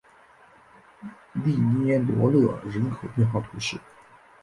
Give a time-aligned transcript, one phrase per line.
[1.33, 3.79] 利涅罗勒人口变化图示